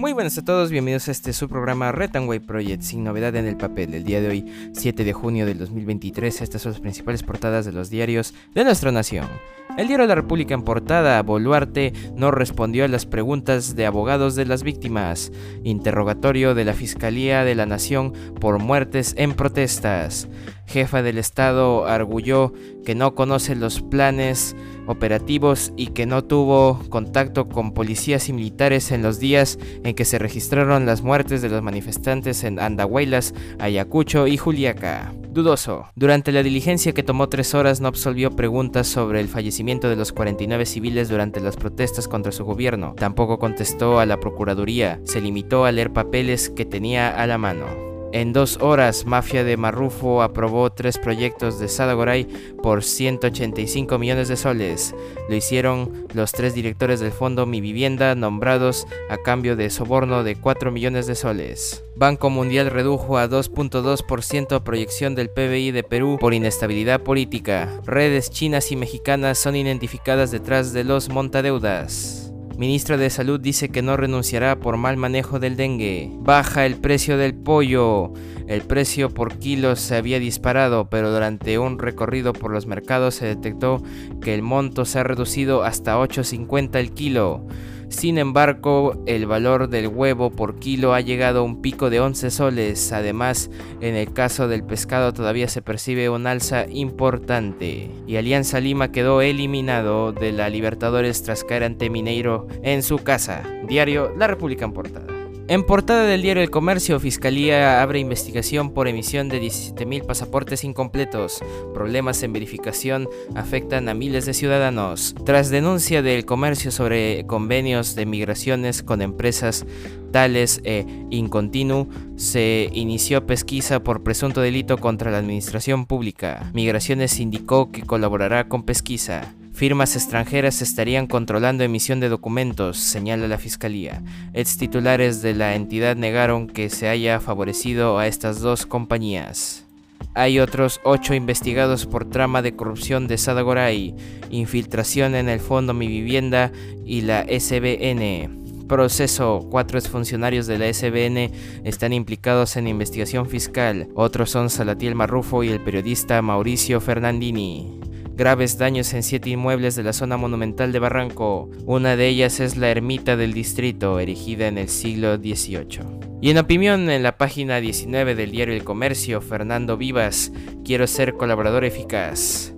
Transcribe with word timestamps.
Muy 0.00 0.14
buenas 0.14 0.38
a 0.38 0.44
todos, 0.46 0.70
bienvenidos 0.70 1.08
a 1.08 1.10
este 1.10 1.34
su 1.34 1.46
programa 1.46 1.92
White 1.92 2.46
Project, 2.46 2.80
sin 2.80 3.04
novedad 3.04 3.36
en 3.36 3.44
el 3.44 3.58
papel. 3.58 3.92
El 3.92 4.02
día 4.02 4.22
de 4.22 4.28
hoy, 4.28 4.70
7 4.72 5.04
de 5.04 5.12
junio 5.12 5.44
del 5.44 5.58
2023, 5.58 6.40
estas 6.40 6.62
son 6.62 6.72
las 6.72 6.80
principales 6.80 7.22
portadas 7.22 7.66
de 7.66 7.72
los 7.72 7.90
diarios 7.90 8.32
de 8.54 8.64
nuestra 8.64 8.92
nación. 8.92 9.28
El 9.76 9.88
diario 9.88 10.06
La 10.06 10.14
República 10.14 10.54
en 10.54 10.62
portada, 10.62 11.22
Boluarte 11.22 11.92
no 12.16 12.30
respondió 12.30 12.86
a 12.86 12.88
las 12.88 13.04
preguntas 13.04 13.76
de 13.76 13.84
abogados 13.84 14.36
de 14.36 14.46
las 14.46 14.62
víctimas. 14.62 15.32
Interrogatorio 15.64 16.54
de 16.54 16.64
la 16.64 16.72
Fiscalía 16.72 17.44
de 17.44 17.54
la 17.54 17.66
Nación 17.66 18.14
por 18.40 18.58
muertes 18.58 19.14
en 19.18 19.34
protestas. 19.34 20.28
Jefa 20.66 21.02
del 21.02 21.18
Estado 21.18 21.86
arguyó 21.86 22.54
que 22.86 22.94
no 22.94 23.14
conoce 23.14 23.54
los 23.54 23.82
planes 23.82 24.56
operativos 24.90 25.72
y 25.76 25.88
que 25.88 26.06
no 26.06 26.24
tuvo 26.24 26.80
contacto 26.90 27.48
con 27.48 27.72
policías 27.72 28.28
y 28.28 28.32
militares 28.32 28.90
en 28.90 29.02
los 29.02 29.18
días 29.18 29.58
en 29.84 29.94
que 29.94 30.04
se 30.04 30.18
registraron 30.18 30.86
las 30.86 31.02
muertes 31.02 31.42
de 31.42 31.48
los 31.48 31.62
manifestantes 31.62 32.44
en 32.44 32.58
Andahuaylas, 32.58 33.34
Ayacucho 33.58 34.26
y 34.26 34.36
Juliaca. 34.36 35.12
Dudoso. 35.30 35.86
Durante 35.94 36.32
la 36.32 36.42
diligencia 36.42 36.92
que 36.92 37.04
tomó 37.04 37.28
tres 37.28 37.54
horas 37.54 37.80
no 37.80 37.88
absolvió 37.88 38.32
preguntas 38.32 38.88
sobre 38.88 39.20
el 39.20 39.28
fallecimiento 39.28 39.88
de 39.88 39.96
los 39.96 40.12
49 40.12 40.66
civiles 40.66 41.08
durante 41.08 41.40
las 41.40 41.56
protestas 41.56 42.08
contra 42.08 42.32
su 42.32 42.44
gobierno. 42.44 42.94
Tampoco 42.96 43.38
contestó 43.38 44.00
a 44.00 44.06
la 44.06 44.18
Procuraduría. 44.18 45.00
Se 45.04 45.20
limitó 45.20 45.64
a 45.64 45.72
leer 45.72 45.92
papeles 45.92 46.50
que 46.50 46.64
tenía 46.64 47.10
a 47.10 47.26
la 47.26 47.38
mano. 47.38 47.89
En 48.12 48.32
dos 48.32 48.58
horas, 48.60 49.06
Mafia 49.06 49.44
de 49.44 49.56
Marrufo 49.56 50.22
aprobó 50.22 50.70
tres 50.70 50.98
proyectos 50.98 51.60
de 51.60 51.68
Sadagoray 51.68 52.24
por 52.60 52.82
185 52.82 53.98
millones 53.98 54.26
de 54.26 54.36
soles. 54.36 54.96
Lo 55.28 55.36
hicieron 55.36 56.08
los 56.12 56.32
tres 56.32 56.52
directores 56.54 56.98
del 56.98 57.12
fondo 57.12 57.46
Mi 57.46 57.60
Vivienda, 57.60 58.16
nombrados 58.16 58.88
a 59.10 59.18
cambio 59.18 59.54
de 59.54 59.70
soborno 59.70 60.24
de 60.24 60.34
4 60.34 60.72
millones 60.72 61.06
de 61.06 61.14
soles. 61.14 61.84
Banco 61.94 62.30
Mundial 62.30 62.70
redujo 62.70 63.16
a 63.16 63.28
2.2% 63.28 64.62
proyección 64.64 65.14
del 65.14 65.30
PBI 65.30 65.70
de 65.70 65.84
Perú 65.84 66.18
por 66.20 66.34
inestabilidad 66.34 67.02
política. 67.02 67.80
Redes 67.86 68.30
chinas 68.30 68.72
y 68.72 68.76
mexicanas 68.76 69.38
son 69.38 69.54
identificadas 69.54 70.32
detrás 70.32 70.72
de 70.72 70.82
los 70.82 71.10
montadeudas. 71.10 72.29
Ministro 72.56 72.98
de 72.98 73.08
Salud 73.08 73.40
dice 73.40 73.70
que 73.70 73.82
no 73.82 73.96
renunciará 73.96 74.60
por 74.60 74.76
mal 74.76 74.96
manejo 74.96 75.38
del 75.38 75.56
dengue. 75.56 76.10
Baja 76.18 76.66
el 76.66 76.76
precio 76.76 77.16
del 77.16 77.34
pollo. 77.34 78.12
El 78.46 78.62
precio 78.62 79.10
por 79.10 79.38
kilo 79.38 79.76
se 79.76 79.96
había 79.96 80.18
disparado, 80.18 80.90
pero 80.90 81.10
durante 81.10 81.58
un 81.58 81.78
recorrido 81.78 82.32
por 82.32 82.52
los 82.52 82.66
mercados 82.66 83.14
se 83.14 83.26
detectó 83.26 83.82
que 84.20 84.34
el 84.34 84.42
monto 84.42 84.84
se 84.84 84.98
ha 84.98 85.04
reducido 85.04 85.62
hasta 85.62 85.96
8.50 85.96 86.76
el 86.78 86.92
kilo. 86.92 87.46
Sin 87.90 88.18
embargo, 88.18 89.02
el 89.06 89.26
valor 89.26 89.68
del 89.68 89.88
huevo 89.88 90.30
por 90.30 90.60
kilo 90.60 90.94
ha 90.94 91.00
llegado 91.00 91.40
a 91.40 91.42
un 91.42 91.60
pico 91.60 91.90
de 91.90 92.00
11 92.00 92.30
soles. 92.30 92.92
Además, 92.92 93.50
en 93.80 93.96
el 93.96 94.12
caso 94.12 94.46
del 94.46 94.64
pescado 94.64 95.12
todavía 95.12 95.48
se 95.48 95.60
percibe 95.60 96.08
un 96.08 96.26
alza 96.26 96.66
importante. 96.68 97.90
Y 98.06 98.16
Alianza 98.16 98.60
Lima 98.60 98.92
quedó 98.92 99.20
eliminado 99.20 100.12
de 100.12 100.32
la 100.32 100.48
Libertadores 100.48 101.22
tras 101.24 101.42
caer 101.44 101.64
ante 101.64 101.90
Mineiro 101.90 102.46
en 102.62 102.82
su 102.84 102.98
casa. 102.98 103.42
Diario 103.68 104.14
La 104.16 104.28
República 104.28 104.64
en 104.64 104.72
portada. 104.72 105.19
En 105.50 105.64
portada 105.64 106.04
del 106.04 106.22
diario 106.22 106.44
El 106.44 106.50
Comercio, 106.50 107.00
Fiscalía 107.00 107.82
abre 107.82 107.98
investigación 107.98 108.70
por 108.70 108.86
emisión 108.86 109.28
de 109.28 109.42
17.000 109.42 110.06
pasaportes 110.06 110.62
incompletos. 110.62 111.42
Problemas 111.74 112.22
en 112.22 112.32
verificación 112.32 113.08
afectan 113.34 113.88
a 113.88 113.94
miles 113.94 114.26
de 114.26 114.32
ciudadanos. 114.32 115.12
Tras 115.24 115.50
denuncia 115.50 116.02
del 116.02 116.24
comercio 116.24 116.70
sobre 116.70 117.26
convenios 117.26 117.96
de 117.96 118.06
migraciones 118.06 118.84
con 118.84 119.02
empresas 119.02 119.66
tales 120.12 120.60
e 120.62 120.86
Incontinu, 121.10 121.88
se 122.14 122.70
inició 122.72 123.26
pesquisa 123.26 123.82
por 123.82 124.04
presunto 124.04 124.40
delito 124.40 124.78
contra 124.78 125.10
la 125.10 125.18
administración 125.18 125.84
pública. 125.84 126.48
Migraciones 126.54 127.18
indicó 127.18 127.72
que 127.72 127.82
colaborará 127.82 128.46
con 128.46 128.62
pesquisa. 128.62 129.34
Firmas 129.60 129.94
extranjeras 129.94 130.62
estarían 130.62 131.06
controlando 131.06 131.64
emisión 131.64 132.00
de 132.00 132.08
documentos, 132.08 132.78
señala 132.78 133.28
la 133.28 133.36
Fiscalía. 133.36 134.02
Ex 134.32 134.56
titulares 134.56 135.20
de 135.20 135.34
la 135.34 135.54
entidad 135.54 135.96
negaron 135.96 136.46
que 136.46 136.70
se 136.70 136.88
haya 136.88 137.20
favorecido 137.20 137.98
a 137.98 138.06
estas 138.06 138.40
dos 138.40 138.64
compañías. 138.64 139.66
Hay 140.14 140.40
otros 140.40 140.80
ocho 140.82 141.12
investigados 141.12 141.84
por 141.84 142.08
trama 142.08 142.40
de 142.40 142.56
corrupción 142.56 143.06
de 143.06 143.18
Sadagoray, 143.18 143.94
infiltración 144.30 145.14
en 145.14 145.28
el 145.28 145.40
Fondo 145.40 145.74
Mi 145.74 145.88
Vivienda 145.88 146.52
y 146.86 147.02
la 147.02 147.26
SBN. 147.28 148.66
Proceso. 148.66 149.46
Cuatro 149.50 149.78
exfuncionarios 149.78 150.46
de 150.46 150.56
la 150.56 150.72
SBN 150.72 151.32
están 151.64 151.92
implicados 151.92 152.56
en 152.56 152.66
investigación 152.66 153.28
fiscal. 153.28 153.88
Otros 153.94 154.30
son 154.30 154.48
Salatiel 154.48 154.94
Marrufo 154.94 155.44
y 155.44 155.50
el 155.50 155.60
periodista 155.60 156.22
Mauricio 156.22 156.80
Fernandini 156.80 157.89
graves 158.14 158.58
daños 158.58 158.92
en 158.94 159.02
siete 159.02 159.30
inmuebles 159.30 159.76
de 159.76 159.82
la 159.82 159.92
zona 159.92 160.16
monumental 160.16 160.72
de 160.72 160.78
Barranco. 160.78 161.50
Una 161.66 161.96
de 161.96 162.08
ellas 162.08 162.40
es 162.40 162.56
la 162.56 162.70
ermita 162.70 163.16
del 163.16 163.32
distrito, 163.32 163.98
erigida 163.98 164.48
en 164.48 164.58
el 164.58 164.68
siglo 164.68 165.16
XVIII. 165.16 166.10
Y 166.20 166.30
en 166.30 166.38
opinión 166.38 166.90
en 166.90 167.02
la 167.02 167.16
página 167.16 167.60
19 167.60 168.14
del 168.14 168.30
diario 168.30 168.54
El 168.54 168.64
Comercio, 168.64 169.20
Fernando 169.20 169.76
Vivas, 169.76 170.32
quiero 170.64 170.86
ser 170.86 171.14
colaborador 171.14 171.64
eficaz. 171.64 172.52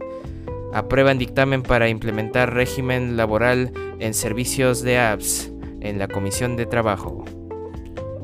Aprueban 0.72 1.18
dictamen 1.18 1.62
para 1.62 1.88
implementar 1.88 2.54
régimen 2.54 3.16
laboral 3.16 3.72
en 4.00 4.14
servicios 4.14 4.82
de 4.82 4.98
apps 4.98 5.52
en 5.80 5.98
la 5.98 6.08
Comisión 6.08 6.56
de 6.56 6.66
Trabajo. 6.66 7.21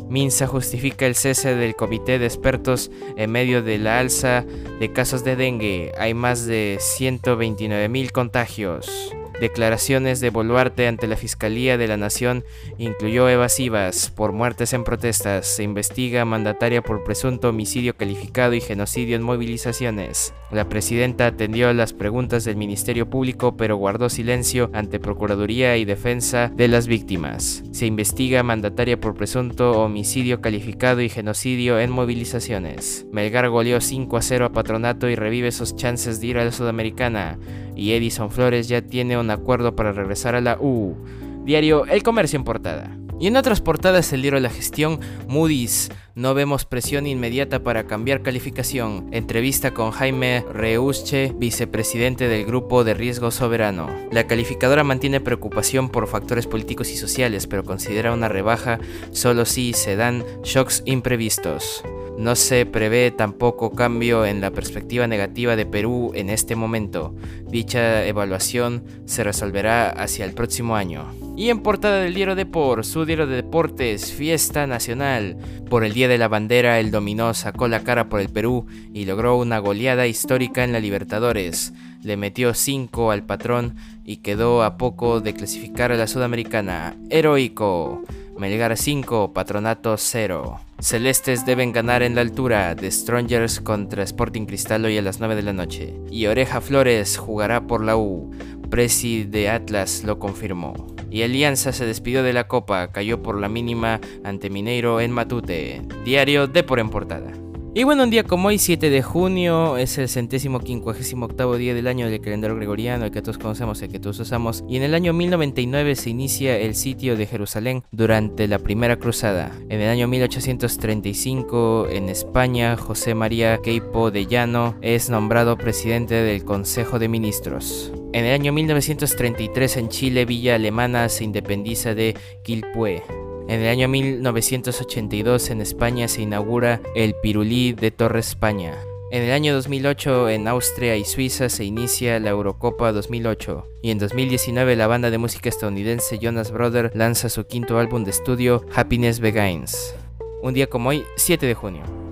Minsa 0.08 0.46
justifica 0.46 1.06
el 1.06 1.14
cese 1.14 1.54
del 1.54 1.76
comité 1.76 2.18
de 2.18 2.26
expertos 2.26 2.90
en 3.16 3.30
medio 3.30 3.62
de 3.62 3.78
la 3.78 3.98
alza 3.98 4.44
de 4.80 4.92
casos 4.92 5.24
de 5.24 5.36
dengue. 5.36 5.92
Hay 5.98 6.14
más 6.14 6.46
de 6.46 6.78
129 6.80 7.88
mil 7.88 8.12
contagios. 8.12 9.14
Declaraciones 9.40 10.20
de 10.20 10.30
Boluarte 10.30 10.88
ante 10.88 11.06
la 11.06 11.16
Fiscalía 11.16 11.78
de 11.78 11.86
la 11.86 11.96
Nación 11.96 12.44
incluyó 12.76 13.28
evasivas 13.28 14.10
por 14.10 14.32
muertes 14.32 14.72
en 14.72 14.82
protestas. 14.82 15.46
Se 15.46 15.62
investiga 15.62 16.24
mandataria 16.24 16.82
por 16.82 17.04
presunto 17.04 17.50
homicidio 17.50 17.96
calificado 17.96 18.54
y 18.54 18.60
genocidio 18.60 19.14
en 19.14 19.22
movilizaciones. 19.22 20.34
La 20.50 20.68
presidenta 20.68 21.26
atendió 21.26 21.72
las 21.72 21.92
preguntas 21.92 22.44
del 22.44 22.56
Ministerio 22.56 23.08
Público 23.08 23.56
pero 23.56 23.76
guardó 23.76 24.08
silencio 24.08 24.70
ante 24.72 24.98
Procuraduría 24.98 25.76
y 25.76 25.84
Defensa 25.84 26.50
de 26.54 26.68
las 26.68 26.88
víctimas. 26.88 27.62
Se 27.70 27.86
investiga 27.86 28.42
mandataria 28.42 28.98
por 28.98 29.14
presunto 29.14 29.82
homicidio 29.82 30.40
calificado 30.40 31.00
y 31.00 31.08
genocidio 31.08 31.78
en 31.78 31.90
movilizaciones. 31.90 33.06
Melgar 33.12 33.48
goleó 33.50 33.80
5 33.80 34.16
a 34.16 34.22
0 34.22 34.46
a 34.46 34.52
Patronato 34.52 35.08
y 35.08 35.14
revive 35.14 35.52
sus 35.52 35.76
chances 35.76 36.20
de 36.20 36.26
ir 36.26 36.38
a 36.38 36.44
la 36.44 36.52
Sudamericana 36.52 37.38
y 37.78 37.92
Edison 37.92 38.30
Flores 38.30 38.68
ya 38.68 38.82
tiene 38.82 39.16
un 39.16 39.30
acuerdo 39.30 39.74
para 39.74 39.92
regresar 39.92 40.34
a 40.34 40.42
la 40.42 40.58
U. 40.60 40.96
Diario 41.44 41.86
El 41.86 42.02
Comercio 42.02 42.36
en 42.36 42.44
portada. 42.44 42.98
Y 43.20 43.26
en 43.26 43.36
otras 43.36 43.60
portadas 43.60 44.12
el 44.12 44.22
diario 44.22 44.38
La 44.38 44.50
Gestión, 44.50 45.00
Moody's, 45.26 45.90
no 46.14 46.34
vemos 46.34 46.64
presión 46.64 47.06
inmediata 47.06 47.62
para 47.64 47.84
cambiar 47.84 48.22
calificación. 48.22 49.08
Entrevista 49.12 49.74
con 49.74 49.90
Jaime 49.90 50.44
Reusche, 50.52 51.32
vicepresidente 51.36 52.28
del 52.28 52.44
Grupo 52.44 52.84
de 52.84 52.94
Riesgo 52.94 53.30
Soberano. 53.30 53.88
La 54.12 54.26
calificadora 54.28 54.84
mantiene 54.84 55.20
preocupación 55.20 55.88
por 55.88 56.06
factores 56.06 56.46
políticos 56.46 56.90
y 56.90 56.96
sociales, 56.96 57.48
pero 57.48 57.64
considera 57.64 58.12
una 58.12 58.28
rebaja 58.28 58.78
solo 59.10 59.44
si 59.44 59.72
se 59.72 59.96
dan 59.96 60.24
shocks 60.44 60.82
imprevistos. 60.86 61.82
No 62.18 62.34
se 62.34 62.66
prevé 62.66 63.12
tampoco 63.12 63.70
cambio 63.70 64.26
en 64.26 64.40
la 64.40 64.50
perspectiva 64.50 65.06
negativa 65.06 65.54
de 65.54 65.66
Perú 65.66 66.10
en 66.16 66.30
este 66.30 66.56
momento. 66.56 67.14
Dicha 67.48 68.04
evaluación 68.06 68.82
se 69.04 69.22
resolverá 69.22 69.90
hacia 69.90 70.24
el 70.24 70.32
próximo 70.32 70.74
año. 70.74 71.06
Y 71.36 71.50
en 71.50 71.60
portada 71.60 72.00
del 72.00 72.14
diario 72.14 72.34
Depor, 72.34 72.84
su 72.84 73.04
diario 73.04 73.28
de 73.28 73.36
deportes, 73.36 74.12
fiesta 74.12 74.66
nacional. 74.66 75.36
Por 75.70 75.84
el 75.84 75.92
Día 75.92 76.08
de 76.08 76.18
la 76.18 76.26
Bandera, 76.26 76.80
el 76.80 76.90
dominó 76.90 77.34
sacó 77.34 77.68
la 77.68 77.84
cara 77.84 78.08
por 78.08 78.18
el 78.18 78.30
Perú 78.30 78.66
y 78.92 79.04
logró 79.04 79.38
una 79.38 79.60
goleada 79.60 80.08
histórica 80.08 80.64
en 80.64 80.72
la 80.72 80.80
Libertadores. 80.80 81.72
Le 82.02 82.16
metió 82.16 82.52
5 82.52 83.12
al 83.12 83.26
patrón 83.26 83.76
y 84.04 84.16
quedó 84.16 84.64
a 84.64 84.76
poco 84.76 85.20
de 85.20 85.34
clasificar 85.34 85.92
a 85.92 85.96
la 85.96 86.08
Sudamericana. 86.08 86.96
Heroico. 87.10 88.02
Melgar 88.38 88.76
5, 88.76 89.32
Patronato 89.32 89.96
0. 89.96 90.60
Celestes 90.78 91.44
deben 91.44 91.72
ganar 91.72 92.04
en 92.04 92.14
la 92.14 92.20
altura 92.20 92.76
de 92.76 92.88
Strongers 92.88 93.60
contra 93.60 94.04
Sporting 94.04 94.46
Cristal 94.46 94.84
hoy 94.84 94.96
a 94.96 95.02
las 95.02 95.18
9 95.18 95.34
de 95.34 95.42
la 95.42 95.52
noche. 95.52 95.94
Y 96.08 96.26
Oreja 96.26 96.60
Flores 96.60 97.18
jugará 97.18 97.66
por 97.66 97.82
la 97.82 97.96
U. 97.96 98.30
Presi 98.70 99.24
de 99.24 99.48
Atlas 99.48 100.04
lo 100.04 100.20
confirmó. 100.20 100.86
y 101.10 101.22
Alianza 101.22 101.72
se 101.72 101.86
despidió 101.86 102.22
de 102.22 102.34
la 102.34 102.46
Copa, 102.46 102.92
cayó 102.92 103.22
por 103.22 103.40
la 103.40 103.48
mínima 103.48 103.98
ante 104.22 104.50
Mineiro 104.50 105.00
en 105.00 105.10
Matute. 105.10 105.82
Diario 106.04 106.46
de 106.46 106.62
por 106.62 106.78
en 106.78 106.90
portada. 106.90 107.32
Y 107.78 107.84
bueno, 107.84 108.02
un 108.02 108.10
día 108.10 108.24
como 108.24 108.48
hoy, 108.48 108.58
7 108.58 108.90
de 108.90 109.02
junio, 109.02 109.76
es 109.76 109.98
el 109.98 110.08
centésimo 110.08 110.58
quincuagésimo 110.58 111.26
octavo 111.26 111.56
día 111.56 111.74
del 111.74 111.86
año 111.86 112.10
del 112.10 112.20
calendario 112.20 112.56
gregoriano, 112.56 113.04
el 113.04 113.12
que 113.12 113.22
todos 113.22 113.38
conocemos, 113.38 113.80
el 113.80 113.88
que 113.88 114.00
todos 114.00 114.18
usamos. 114.18 114.64
Y 114.68 114.78
en 114.78 114.82
el 114.82 114.94
año 114.94 115.12
1099 115.12 115.94
se 115.94 116.10
inicia 116.10 116.58
el 116.58 116.74
sitio 116.74 117.16
de 117.16 117.26
Jerusalén 117.26 117.84
durante 117.92 118.48
la 118.48 118.58
Primera 118.58 118.96
Cruzada. 118.96 119.52
En 119.68 119.80
el 119.80 119.90
año 119.90 120.08
1835, 120.08 121.86
en 121.88 122.08
España, 122.08 122.76
José 122.76 123.14
María 123.14 123.58
Queipo 123.62 124.10
de 124.10 124.26
Llano 124.26 124.74
es 124.82 125.08
nombrado 125.08 125.56
presidente 125.56 126.14
del 126.16 126.44
Consejo 126.44 126.98
de 126.98 127.06
Ministros. 127.06 127.92
En 128.12 128.24
el 128.24 128.32
año 128.32 128.52
1933, 128.52 129.76
en 129.76 129.88
Chile, 129.88 130.24
Villa 130.24 130.56
Alemana 130.56 131.08
se 131.08 131.22
independiza 131.22 131.94
de 131.94 132.16
Quilpué. 132.42 133.04
En 133.48 133.62
el 133.62 133.68
año 133.68 133.88
1982 133.88 135.48
en 135.48 135.62
España 135.62 136.06
se 136.06 136.20
inaugura 136.20 136.82
el 136.94 137.14
Pirulí 137.14 137.72
de 137.72 137.90
Torre 137.90 138.20
España. 138.20 138.76
En 139.10 139.22
el 139.22 139.32
año 139.32 139.54
2008 139.54 140.28
en 140.28 140.46
Austria 140.46 140.96
y 140.96 141.06
Suiza 141.06 141.48
se 141.48 141.64
inicia 141.64 142.20
la 142.20 142.28
Eurocopa 142.28 142.92
2008 142.92 143.66
y 143.80 143.90
en 143.90 143.98
2019 143.98 144.76
la 144.76 144.86
banda 144.86 145.10
de 145.10 145.16
música 145.16 145.48
estadounidense 145.48 146.18
Jonas 146.18 146.50
Brothers 146.52 146.94
lanza 146.94 147.30
su 147.30 147.46
quinto 147.46 147.78
álbum 147.78 148.04
de 148.04 148.10
estudio 148.10 148.66
Happiness 148.74 149.18
Begins. 149.18 149.94
Un 150.42 150.52
día 150.52 150.66
como 150.66 150.90
hoy, 150.90 151.04
7 151.16 151.46
de 151.46 151.54
junio. 151.54 152.07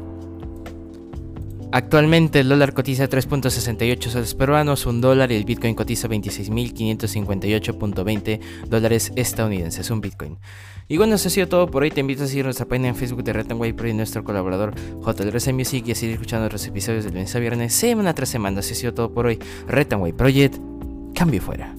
Actualmente 1.73 2.41
el 2.41 2.49
dólar 2.49 2.75
cotiza 2.75 3.09
3.68 3.09 4.09
soles 4.09 4.35
peruanos, 4.35 4.85
un 4.87 5.01
dólar 5.01 5.33
y 5.33 5.35
el 5.35 5.45
Bitcoin 5.45 5.75
cotiza 5.75 6.07
26.558.20 6.09 8.41
dólares 8.69 9.11
estadounidenses, 9.17 9.91
un 9.91 10.01
Bitcoin. 10.01 10.39
Y 10.89 10.97
bueno, 10.97 11.17
eso 11.17 11.27
ha 11.29 11.31
sido 11.31 11.49
todo 11.49 11.69
por 11.69 11.83
hoy. 11.83 11.91
Te 11.91 12.01
invito 12.01 12.23
a 12.23 12.29
seguir 12.29 12.45
nuestra 12.45 12.67
página 12.67 12.87
en 12.89 12.97
Facebook 12.97 13.25
de 13.25 13.35
Pro 13.75 13.89
y 13.89 13.95
nuestro 13.95 14.23
colaborador 14.23 14.75
JLRC 15.05 15.53
Music 15.53 15.83
y 15.87 15.93
a 15.93 15.97
seguir 15.97 16.15
escuchando 16.15 16.47
otros 16.47 16.65
episodios 16.67 17.05
del 17.05 17.15
lunes 17.15 17.35
a 17.35 17.41
viernes, 17.41 17.75
semana 17.75 18.15
tras 18.15 18.29
semana. 18.29 18.61
Eso 18.61 18.73
ha 18.73 18.77
sido 18.77 18.95
todo 18.95 19.13
por 19.13 19.27
hoy. 19.27 19.41
Rettenway 19.67 20.13
Project, 20.13 20.59
cambio 21.15 21.43
fuera. 21.43 21.75